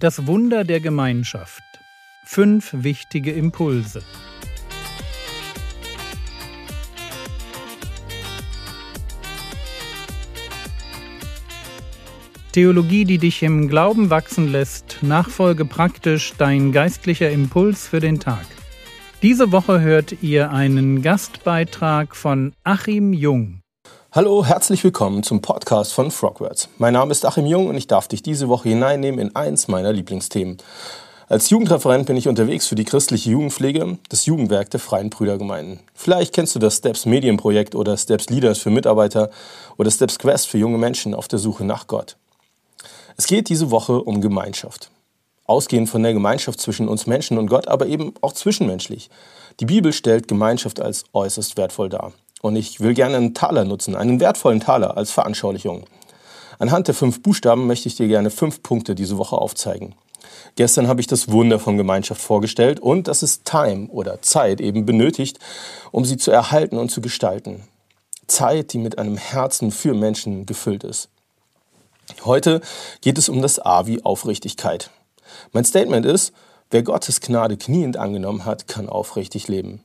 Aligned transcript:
Das 0.00 0.28
Wunder 0.28 0.62
der 0.62 0.78
Gemeinschaft. 0.78 1.64
Fünf 2.24 2.70
wichtige 2.72 3.32
Impulse. 3.32 4.00
Theologie, 12.52 13.06
die 13.06 13.18
dich 13.18 13.42
im 13.42 13.66
Glauben 13.66 14.08
wachsen 14.08 14.52
lässt, 14.52 14.98
Nachfolge 15.02 15.64
praktisch, 15.64 16.32
dein 16.38 16.70
geistlicher 16.70 17.30
Impuls 17.30 17.88
für 17.88 17.98
den 17.98 18.20
Tag. 18.20 18.46
Diese 19.22 19.50
Woche 19.50 19.80
hört 19.80 20.22
ihr 20.22 20.52
einen 20.52 21.02
Gastbeitrag 21.02 22.14
von 22.14 22.52
Achim 22.62 23.12
Jung. 23.12 23.57
Hallo, 24.10 24.42
herzlich 24.42 24.82
willkommen 24.84 25.22
zum 25.22 25.42
Podcast 25.42 25.92
von 25.92 26.10
Frogwords. 26.10 26.70
Mein 26.78 26.94
Name 26.94 27.12
ist 27.12 27.26
Achim 27.26 27.44
Jung 27.44 27.66
und 27.66 27.76
ich 27.76 27.88
darf 27.88 28.08
dich 28.08 28.22
diese 28.22 28.48
Woche 28.48 28.70
hineinnehmen 28.70 29.20
in 29.20 29.36
eins 29.36 29.68
meiner 29.68 29.92
Lieblingsthemen. 29.92 30.56
Als 31.28 31.50
Jugendreferent 31.50 32.06
bin 32.06 32.16
ich 32.16 32.26
unterwegs 32.26 32.66
für 32.66 32.74
die 32.74 32.86
christliche 32.86 33.28
Jugendpflege, 33.28 33.98
das 34.08 34.24
Jugendwerk 34.24 34.70
der 34.70 34.80
Freien 34.80 35.10
Brüdergemeinden. 35.10 35.80
Vielleicht 35.92 36.34
kennst 36.34 36.54
du 36.54 36.58
das 36.58 36.78
Steps 36.78 37.04
Medienprojekt 37.04 37.74
oder 37.74 37.98
Steps 37.98 38.30
Leaders 38.30 38.56
für 38.56 38.70
Mitarbeiter 38.70 39.28
oder 39.76 39.90
Steps 39.90 40.18
Quest 40.18 40.48
für 40.48 40.56
junge 40.56 40.78
Menschen 40.78 41.12
auf 41.12 41.28
der 41.28 41.38
Suche 41.38 41.64
nach 41.64 41.86
Gott. 41.86 42.16
Es 43.18 43.26
geht 43.26 43.50
diese 43.50 43.70
Woche 43.70 44.00
um 44.00 44.22
Gemeinschaft. 44.22 44.90
Ausgehend 45.44 45.90
von 45.90 46.02
der 46.02 46.14
Gemeinschaft 46.14 46.62
zwischen 46.62 46.88
uns 46.88 47.06
Menschen 47.06 47.36
und 47.36 47.48
Gott, 47.48 47.68
aber 47.68 47.86
eben 47.86 48.14
auch 48.22 48.32
zwischenmenschlich. 48.32 49.10
Die 49.60 49.66
Bibel 49.66 49.92
stellt 49.92 50.28
Gemeinschaft 50.28 50.80
als 50.80 51.04
äußerst 51.12 51.58
wertvoll 51.58 51.90
dar. 51.90 52.14
Und 52.40 52.56
ich 52.56 52.80
will 52.80 52.94
gerne 52.94 53.16
einen 53.16 53.34
Taler 53.34 53.64
nutzen, 53.64 53.96
einen 53.96 54.20
wertvollen 54.20 54.60
Taler 54.60 54.96
als 54.96 55.10
Veranschaulichung. 55.10 55.84
Anhand 56.58 56.88
der 56.88 56.94
fünf 56.94 57.22
Buchstaben 57.22 57.66
möchte 57.66 57.88
ich 57.88 57.96
dir 57.96 58.08
gerne 58.08 58.30
fünf 58.30 58.62
Punkte 58.62 58.94
diese 58.94 59.18
Woche 59.18 59.36
aufzeigen. 59.36 59.94
Gestern 60.56 60.88
habe 60.88 61.00
ich 61.00 61.06
das 61.06 61.30
Wunder 61.30 61.58
von 61.58 61.76
Gemeinschaft 61.76 62.20
vorgestellt 62.20 62.80
und 62.80 63.06
dass 63.06 63.22
es 63.22 63.44
Time 63.44 63.88
oder 63.88 64.22
Zeit 64.22 64.60
eben 64.60 64.86
benötigt, 64.86 65.38
um 65.92 66.04
sie 66.04 66.16
zu 66.16 66.30
erhalten 66.30 66.78
und 66.78 66.90
zu 66.90 67.00
gestalten. 67.00 67.62
Zeit, 68.26 68.72
die 68.72 68.78
mit 68.78 68.98
einem 68.98 69.16
Herzen 69.16 69.70
für 69.70 69.94
Menschen 69.94 70.46
gefüllt 70.46 70.84
ist. 70.84 71.08
Heute 72.24 72.60
geht 73.00 73.18
es 73.18 73.28
um 73.28 73.42
das 73.42 73.58
A 73.58 73.86
wie 73.86 74.04
Aufrichtigkeit. 74.04 74.90
Mein 75.52 75.64
Statement 75.64 76.06
ist, 76.06 76.32
wer 76.70 76.82
Gottes 76.82 77.20
Gnade 77.20 77.56
kniend 77.56 77.96
angenommen 77.96 78.44
hat, 78.44 78.66
kann 78.66 78.88
aufrichtig 78.88 79.48
leben. 79.48 79.82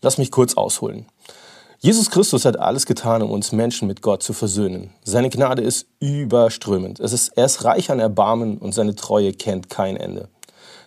Lass 0.00 0.18
mich 0.18 0.30
kurz 0.30 0.54
ausholen. 0.54 1.06
Jesus 1.78 2.10
Christus 2.10 2.46
hat 2.46 2.58
alles 2.58 2.86
getan, 2.86 3.22
um 3.22 3.30
uns 3.30 3.52
Menschen 3.52 3.86
mit 3.86 4.00
Gott 4.00 4.22
zu 4.22 4.32
versöhnen. 4.32 4.90
Seine 5.04 5.28
Gnade 5.28 5.62
ist 5.62 5.86
überströmend. 6.00 7.00
Es 7.00 7.12
ist, 7.12 7.36
er 7.36 7.44
ist 7.44 7.64
reich 7.64 7.90
an 7.90 8.00
Erbarmen 8.00 8.56
und 8.58 8.72
seine 8.72 8.96
Treue 8.96 9.32
kennt 9.32 9.68
kein 9.68 9.96
Ende. 9.96 10.28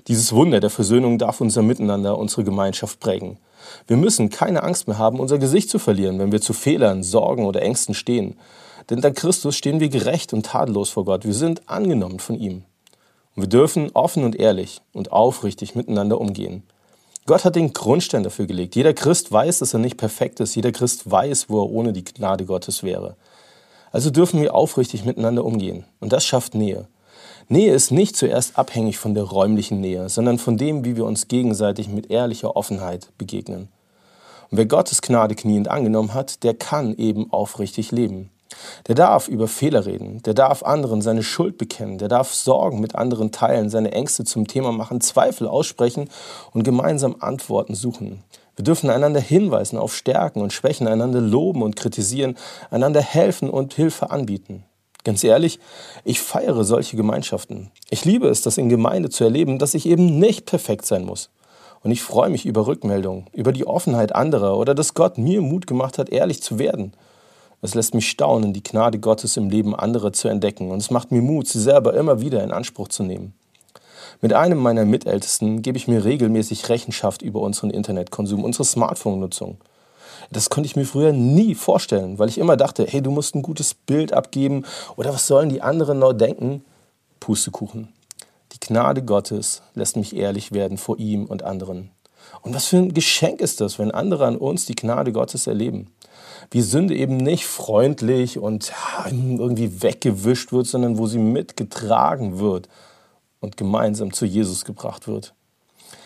Dieses 0.07 0.33
Wunder 0.33 0.59
der 0.59 0.71
Versöhnung 0.71 1.19
darf 1.19 1.41
unser 1.41 1.61
Miteinander, 1.61 2.17
unsere 2.17 2.43
Gemeinschaft 2.43 2.99
prägen. 2.99 3.37
Wir 3.85 3.97
müssen 3.97 4.31
keine 4.31 4.63
Angst 4.63 4.87
mehr 4.87 4.97
haben, 4.97 5.19
unser 5.19 5.37
Gesicht 5.37 5.69
zu 5.69 5.77
verlieren, 5.77 6.17
wenn 6.17 6.31
wir 6.31 6.41
zu 6.41 6.53
Fehlern, 6.53 7.03
Sorgen 7.03 7.45
oder 7.45 7.61
Ängsten 7.61 7.93
stehen. 7.93 8.37
Denn 8.89 9.01
dank 9.01 9.15
Christus 9.15 9.55
stehen 9.55 9.79
wir 9.79 9.89
gerecht 9.89 10.33
und 10.33 10.47
tadellos 10.47 10.89
vor 10.89 11.05
Gott. 11.05 11.25
Wir 11.25 11.35
sind 11.35 11.69
angenommen 11.69 12.19
von 12.19 12.35
ihm. 12.35 12.63
Und 13.35 13.43
wir 13.43 13.49
dürfen 13.49 13.91
offen 13.93 14.23
und 14.23 14.35
ehrlich 14.35 14.81
und 14.93 15.11
aufrichtig 15.11 15.75
miteinander 15.75 16.19
umgehen. 16.19 16.63
Gott 17.25 17.45
hat 17.45 17.55
den 17.55 17.73
Grundstein 17.73 18.23
dafür 18.23 18.47
gelegt. 18.47 18.75
Jeder 18.75 18.93
Christ 18.93 19.31
weiß, 19.31 19.59
dass 19.59 19.73
er 19.73 19.79
nicht 19.79 19.97
perfekt 19.97 20.39
ist. 20.39 20.55
Jeder 20.55 20.71
Christ 20.71 21.09
weiß, 21.09 21.49
wo 21.49 21.61
er 21.61 21.69
ohne 21.69 21.93
die 21.93 22.03
Gnade 22.03 22.45
Gottes 22.45 22.83
wäre. 22.83 23.15
Also 23.91 24.09
dürfen 24.09 24.41
wir 24.41 24.55
aufrichtig 24.55 25.05
miteinander 25.05 25.45
umgehen. 25.45 25.85
Und 25.99 26.13
das 26.13 26.25
schafft 26.25 26.55
Nähe. 26.55 26.87
Nähe 27.47 27.73
ist 27.73 27.91
nicht 27.91 28.15
zuerst 28.15 28.57
abhängig 28.57 28.97
von 28.97 29.15
der 29.15 29.23
räumlichen 29.23 29.81
Nähe, 29.81 30.09
sondern 30.09 30.37
von 30.37 30.57
dem, 30.57 30.85
wie 30.85 30.95
wir 30.95 31.05
uns 31.05 31.27
gegenseitig 31.27 31.87
mit 31.87 32.11
ehrlicher 32.11 32.55
Offenheit 32.55 33.09
begegnen. 33.17 33.69
Und 34.51 34.57
wer 34.57 34.65
Gottes 34.65 35.01
Gnade 35.01 35.35
kniend 35.35 35.67
angenommen 35.67 36.13
hat, 36.13 36.43
der 36.43 36.53
kann 36.53 36.95
eben 36.95 37.31
aufrichtig 37.31 37.91
leben. 37.91 38.29
Der 38.87 38.95
darf 38.95 39.27
über 39.27 39.47
Fehler 39.47 39.85
reden, 39.85 40.21
der 40.23 40.33
darf 40.33 40.63
anderen 40.63 41.01
seine 41.01 41.23
Schuld 41.23 41.57
bekennen, 41.57 41.97
der 41.97 42.07
darf 42.07 42.33
Sorgen 42.33 42.79
mit 42.79 42.95
anderen 42.95 43.31
teilen, 43.31 43.69
seine 43.69 43.91
Ängste 43.91 44.23
zum 44.23 44.47
Thema 44.47 44.71
machen, 44.71 45.01
Zweifel 45.01 45.47
aussprechen 45.47 46.09
und 46.51 46.63
gemeinsam 46.63 47.17
Antworten 47.19 47.75
suchen. 47.75 48.23
Wir 48.55 48.63
dürfen 48.63 48.89
einander 48.89 49.21
hinweisen 49.21 49.77
auf 49.77 49.95
Stärken 49.95 50.41
und 50.41 50.51
Schwächen, 50.51 50.87
einander 50.87 51.21
loben 51.21 51.61
und 51.61 51.75
kritisieren, 51.75 52.37
einander 52.71 53.01
helfen 53.01 53.49
und 53.49 53.73
Hilfe 53.73 54.11
anbieten. 54.11 54.65
Ganz 55.05 55.23
ehrlich, 55.23 55.59
ich 56.03 56.19
feiere 56.19 56.65
solche 56.65 56.97
Gemeinschaften. 56.97 57.71
Ich 57.89 58.03
liebe 58.03 58.27
es, 58.27 58.41
das 58.41 58.57
in 58.57 58.67
Gemeinde 58.67 59.09
zu 59.09 59.23
erleben, 59.23 59.59
dass 59.59 59.75
ich 59.75 59.85
eben 59.85 60.19
nicht 60.19 60.45
perfekt 60.45 60.85
sein 60.85 61.05
muss. 61.05 61.29
Und 61.81 61.91
ich 61.91 62.01
freue 62.01 62.29
mich 62.29 62.45
über 62.45 62.67
Rückmeldungen, 62.67 63.27
über 63.31 63.53
die 63.53 63.65
Offenheit 63.65 64.13
anderer 64.13 64.57
oder 64.57 64.75
dass 64.75 64.93
Gott 64.93 65.17
mir 65.17 65.41
Mut 65.41 65.65
gemacht 65.65 65.97
hat, 65.97 66.09
ehrlich 66.09 66.43
zu 66.43 66.59
werden. 66.59 66.93
Es 67.61 67.75
lässt 67.75 67.93
mich 67.93 68.09
staunen, 68.09 68.53
die 68.53 68.63
Gnade 68.63 68.99
Gottes 68.99 69.35
im 69.35 69.49
Leben 69.49 69.75
anderer 69.75 70.13
zu 70.13 70.29
entdecken. 70.29 70.71
Und 70.71 70.77
es 70.77 70.91
macht 70.91 71.11
mir 71.11 71.21
Mut, 71.21 71.47
sie 71.47 71.59
selber 71.59 71.93
immer 71.93 72.21
wieder 72.21 72.43
in 72.43 72.51
Anspruch 72.51 72.87
zu 72.87 73.03
nehmen. 73.03 73.33
Mit 74.21 74.33
einem 74.33 74.57
meiner 74.57 74.85
Mitältesten 74.85 75.61
gebe 75.61 75.77
ich 75.77 75.87
mir 75.87 76.03
regelmäßig 76.03 76.69
Rechenschaft 76.69 77.21
über 77.21 77.41
unseren 77.41 77.69
Internetkonsum, 77.69 78.43
unsere 78.43 78.65
Smartphone-Nutzung. 78.65 79.57
Das 80.31 80.49
konnte 80.49 80.67
ich 80.67 80.75
mir 80.75 80.85
früher 80.85 81.11
nie 81.11 81.55
vorstellen, 81.55 82.19
weil 82.19 82.29
ich 82.29 82.37
immer 82.37 82.55
dachte, 82.55 82.85
hey, 82.87 83.01
du 83.01 83.11
musst 83.11 83.35
ein 83.35 83.41
gutes 83.41 83.73
Bild 83.73 84.13
abgeben 84.13 84.65
oder 84.95 85.13
was 85.13 85.27
sollen 85.27 85.49
die 85.49 85.61
anderen 85.61 85.99
noch 85.99 86.13
denken? 86.13 86.63
Pustekuchen. 87.19 87.89
Die 88.53 88.59
Gnade 88.59 89.03
Gottes 89.03 89.61
lässt 89.73 89.95
mich 89.95 90.15
ehrlich 90.15 90.51
werden 90.51 90.77
vor 90.77 90.97
ihm 90.97 91.25
und 91.25 91.43
anderen. 91.43 91.91
Und 92.41 92.53
was 92.53 92.67
für 92.67 92.77
ein 92.77 92.93
Geschenk 92.93 93.41
ist 93.41 93.61
das, 93.61 93.79
wenn 93.79 93.91
andere 93.91 94.25
an 94.25 94.37
uns 94.37 94.65
die 94.65 94.75
Gnade 94.75 95.11
Gottes 95.11 95.47
erleben? 95.47 95.87
Wie 96.51 96.61
Sünde 96.61 96.95
eben 96.95 97.17
nicht 97.17 97.45
freundlich 97.45 98.39
und 98.39 98.71
irgendwie 99.11 99.81
weggewischt 99.81 100.51
wird, 100.51 100.67
sondern 100.67 100.97
wo 100.97 101.07
sie 101.07 101.19
mitgetragen 101.19 102.39
wird 102.39 102.69
und 103.39 103.57
gemeinsam 103.57 104.13
zu 104.13 104.25
Jesus 104.25 104.65
gebracht 104.65 105.07
wird. 105.07 105.33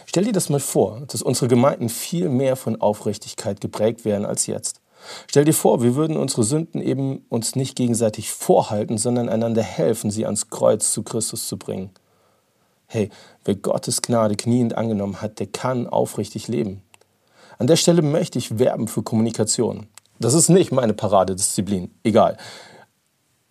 Stell 0.06 0.25
dir 0.25 0.34
das 0.34 0.50
mal 0.50 0.59
vor, 0.59 1.01
dass 1.07 1.22
unsere 1.22 1.47
Gemeinden 1.47 1.90
viel 1.90 2.29
mehr 2.29 2.56
von 2.56 2.79
Aufrichtigkeit 2.79 3.62
geprägt 3.62 4.06
wären 4.06 4.25
als 4.25 4.47
jetzt. 4.47 4.79
Stell 5.28 5.46
dir 5.46 5.53
vor, 5.53 5.81
wir 5.81 5.96
würden 5.96 6.18
unsere 6.18 6.44
Sünden 6.44 6.81
eben 6.81 7.25
uns 7.30 7.56
nicht 7.56 7.75
gegenseitig 7.75 8.31
vorhalten, 8.31 8.97
sondern 8.97 9.30
einander 9.30 9.63
helfen, 9.63 10.12
sie 10.12 10.25
ans 10.25 10.50
Kreuz 10.50 10.91
zu 10.91 11.03
Christus 11.03 11.47
zu 11.47 11.57
bringen. 11.57 11.90
Hey, 12.88 13.09
wer 13.44 13.56
Gottes 13.56 14.01
Gnade 14.01 14.35
kniend 14.35 14.78
angenommen 14.78 15.22
hat, 15.22 15.40
der 15.40 15.47
kann 15.47 15.88
aufrichtig 15.88 16.47
leben. 16.47 16.84
An 17.57 17.68
der 17.68 17.75
Stelle 17.75 18.01
möchte 18.01 18.38
ich 18.38 18.59
werben 18.59 18.88
für 18.88 19.03
Kommunikation. 19.03 19.88
Das 20.19 20.34
ist 20.34 20.50
nicht 20.50 20.72
meine 20.72 20.94
Paradedisziplin. 20.94 21.91
Egal. 22.03 22.38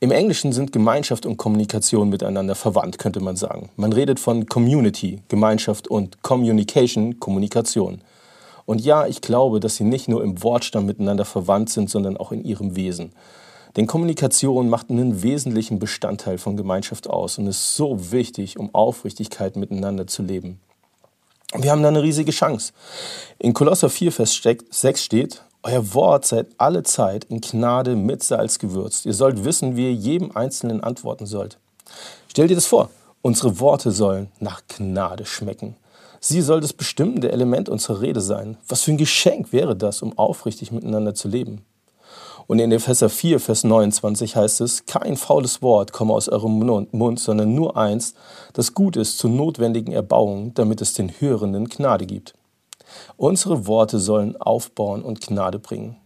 Im 0.01 0.11
Englischen 0.11 0.53
sind 0.53 0.73
Gemeinschaft 0.73 1.27
und 1.27 1.37
Kommunikation 1.37 2.09
miteinander 2.09 2.57
verwandt, 2.57 2.99
könnte 2.99 3.21
man 3.21 3.37
sagen. 3.37 3.71
Man 3.77 3.93
redet 3.93 4.19
von 4.19 4.47
Community, 4.47 5.23
Gemeinschaft 5.29 5.87
und 5.87 6.23
Communication, 6.23 7.21
Kommunikation. 7.21 8.03
Und 8.65 8.81
ja, 8.81 9.07
ich 9.07 9.21
glaube, 9.21 9.61
dass 9.61 9.77
sie 9.77 9.85
nicht 9.85 10.09
nur 10.09 10.23
im 10.25 10.43
Wortstamm 10.43 10.87
miteinander 10.87 11.25
verwandt 11.25 11.71
sind, 11.71 11.91
sondern 11.91 12.17
auch 12.17 12.33
in 12.33 12.45
ihrem 12.45 12.75
Wesen. 12.75 13.13
Denn 13.77 13.87
Kommunikation 13.87 14.69
macht 14.69 14.91
einen 14.91 15.23
wesentlichen 15.23 15.79
Bestandteil 15.79 16.39
von 16.39 16.57
Gemeinschaft 16.57 17.09
aus 17.09 17.39
und 17.39 17.47
ist 17.47 17.75
so 17.75 18.13
wichtig, 18.13 18.59
um 18.59 18.75
Aufrichtigkeit 18.75 19.57
miteinander 19.57 20.07
zu 20.07 20.23
leben. 20.23 20.61
Wir 21.55 21.71
haben 21.71 21.83
da 21.83 21.89
eine 21.89 22.03
riesige 22.03 22.33
Chance. 22.33 22.73
In 23.39 23.55
Kolosser 23.55 23.89
4, 23.89 24.13
Vers 24.13 24.41
6 24.71 25.03
steht, 25.03 25.43
euer 25.63 25.95
Wort 25.95 26.27
seid 26.27 26.49
alle 26.59 26.83
Zeit 26.83 27.25
in 27.25 27.41
Gnade 27.41 27.95
mit 27.95 28.23
Salz 28.23 28.59
gewürzt. 28.59 29.07
Ihr 29.07 29.15
sollt 29.15 29.45
wissen, 29.45 29.77
wie 29.77 29.85
ihr 29.85 29.95
jedem 29.95 30.37
Einzelnen 30.37 30.83
antworten 30.83 31.27
sollt. 31.27 31.59
Stell 32.29 32.49
dir 32.49 32.55
das 32.55 32.67
vor, 32.67 32.91
unsere 33.23 33.61
Worte 33.61 33.93
sollen 33.93 34.29
nach 34.41 34.63
Gnade 34.67 35.25
schmecken. 35.25 35.77
Sie 36.21 36.41
soll 36.41 36.61
das 36.61 36.73
bestimmende 36.73 37.33
Element 37.33 37.69
unserer 37.69 38.01
Rede 38.01 38.21
sein. 38.21 38.57
Was 38.69 38.83
für 38.83 38.93
ein 38.93 38.97
Geschenk 38.97 39.53
wäre 39.53 39.77
das, 39.77 40.03
um 40.03 40.17
aufrichtig 40.19 40.73
miteinander 40.73 41.15
zu 41.15 41.29
leben? 41.29 41.65
Und 42.47 42.59
in 42.59 42.73
Epheser 42.73 43.09
4, 43.09 43.39
Vers 43.39 43.65
29 43.65 44.35
heißt 44.35 44.61
es, 44.63 44.87
kein 44.87 45.17
faules 45.17 45.63
Wort 45.63 45.93
komme 45.93 46.13
aus 46.13 46.29
eurem 46.29 46.87
Mund, 46.91 47.21
sondern 47.21 47.55
nur 47.55 47.77
eins, 47.77 48.15
das 48.53 48.75
gut 48.75 48.97
ist 48.97 49.19
zur 49.19 49.31
notwendigen 49.31 49.93
Erbauung, 49.93 50.55
damit 50.55 50.81
es 50.81 50.93
den 50.93 51.09
Hörenden 51.21 51.69
Gnade 51.69 52.07
gibt. 52.07 52.35
Unsere 53.17 53.67
Worte 53.67 53.99
sollen 53.99 54.37
aufbauen 54.37 55.03
und 55.03 55.21
Gnade 55.21 55.59
bringen. 55.59 55.97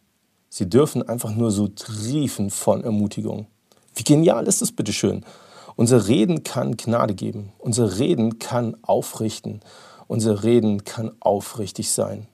Sie 0.48 0.68
dürfen 0.68 1.06
einfach 1.06 1.34
nur 1.34 1.50
so 1.50 1.68
triefen 1.68 2.50
von 2.50 2.84
Ermutigung. 2.84 3.46
Wie 3.94 4.04
genial 4.04 4.46
ist 4.46 4.62
es 4.62 4.72
bitteschön? 4.72 5.24
Unser 5.74 6.08
Reden 6.08 6.42
kann 6.42 6.76
Gnade 6.76 7.14
geben. 7.14 7.52
Unser 7.58 7.98
Reden 7.98 8.38
kann 8.38 8.76
aufrichten. 8.82 9.60
Unser 10.08 10.44
Reden 10.44 10.84
kann 10.84 11.12
aufrichtig 11.20 11.90
sein. 11.90 12.26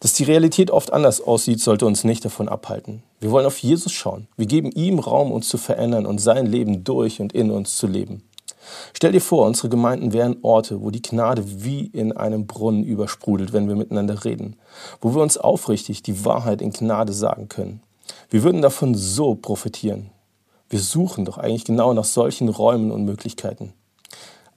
Dass 0.00 0.14
die 0.14 0.24
Realität 0.24 0.70
oft 0.70 0.92
anders 0.92 1.20
aussieht, 1.20 1.60
sollte 1.60 1.86
uns 1.86 2.04
nicht 2.04 2.24
davon 2.24 2.48
abhalten. 2.48 3.02
Wir 3.20 3.30
wollen 3.30 3.46
auf 3.46 3.58
Jesus 3.58 3.92
schauen. 3.92 4.28
Wir 4.36 4.46
geben 4.46 4.70
ihm 4.72 4.98
Raum, 4.98 5.32
uns 5.32 5.48
zu 5.48 5.58
verändern 5.58 6.06
und 6.06 6.20
sein 6.20 6.46
Leben 6.46 6.84
durch 6.84 7.20
und 7.20 7.32
in 7.32 7.50
uns 7.50 7.76
zu 7.76 7.86
leben. 7.86 8.22
Stell 8.92 9.12
dir 9.12 9.20
vor, 9.20 9.46
unsere 9.46 9.68
Gemeinden 9.68 10.12
wären 10.12 10.36
Orte, 10.42 10.80
wo 10.80 10.90
die 10.90 11.02
Gnade 11.02 11.42
wie 11.64 11.86
in 11.86 12.12
einem 12.12 12.46
Brunnen 12.46 12.84
übersprudelt, 12.84 13.52
wenn 13.52 13.68
wir 13.68 13.76
miteinander 13.76 14.24
reden, 14.24 14.56
wo 15.00 15.14
wir 15.14 15.22
uns 15.22 15.38
aufrichtig 15.38 16.02
die 16.02 16.24
Wahrheit 16.24 16.62
in 16.62 16.72
Gnade 16.72 17.12
sagen 17.12 17.48
können. 17.48 17.82
Wir 18.28 18.42
würden 18.42 18.62
davon 18.62 18.94
so 18.94 19.34
profitieren. 19.34 20.10
Wir 20.68 20.80
suchen 20.80 21.24
doch 21.24 21.38
eigentlich 21.38 21.64
genau 21.64 21.92
nach 21.94 22.04
solchen 22.04 22.48
Räumen 22.48 22.90
und 22.92 23.04
Möglichkeiten. 23.04 23.72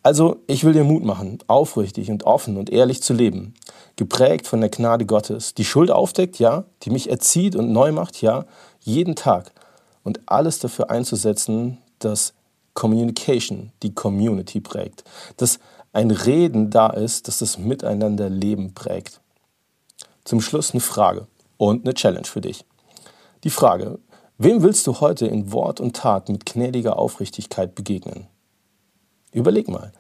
Also, 0.04 0.42
ich 0.48 0.66
will 0.66 0.74
dir 0.74 0.84
Mut 0.84 1.06
machen, 1.06 1.40
aufrichtig 1.48 2.12
und 2.12 2.26
offen 2.26 2.58
und 2.58 2.70
ehrlich 2.70 3.02
zu 3.02 3.14
leben, 3.14 3.54
geprägt 3.96 4.48
von 4.48 4.60
der 4.60 4.70
Gnade 4.70 5.06
Gottes, 5.06 5.54
die 5.54 5.64
Schuld 5.64 5.92
aufdeckt, 5.92 6.40
ja, 6.40 6.66
die 6.84 6.90
mich 6.90 7.10
erzieht 7.10 7.56
und 7.56 7.72
neu 7.72 7.94
macht, 7.94 8.22
ja, 8.22 8.46
jeden 8.82 9.16
Tag 9.16 9.54
und 10.04 10.20
alles 10.26 10.60
dafür 10.60 10.90
einzusetzen, 10.90 11.78
dass 12.00 12.34
Communication 12.74 13.72
die 13.82 13.94
Community 13.94 14.60
prägt, 14.60 15.04
dass 15.38 15.60
ein 15.92 16.12
Reden 16.12 16.70
da 16.70 16.88
ist, 16.88 17.28
dass 17.28 17.40
das 17.40 17.58
Miteinanderleben 17.58 18.74
prägt. 18.74 19.22
Zum 20.24 20.42
Schluss 20.42 20.72
eine 20.72 20.82
Frage 20.82 21.28
und 21.58 21.86
eine 21.86 21.94
Challenge 21.94 22.26
für 22.26 22.42
dich. 22.42 22.66
Die 23.44 23.50
Frage, 23.50 24.00
wem 24.38 24.64
willst 24.64 24.88
du 24.88 25.00
heute 25.02 25.28
in 25.28 25.52
Wort 25.52 25.80
und 25.80 25.96
Tat 25.96 26.30
mit 26.30 26.46
gnädiger 26.46 26.98
Aufrichtigkeit 26.98 27.76
begegnen? 27.76 28.28
Überleg 29.32 29.68
mal, 29.68 29.92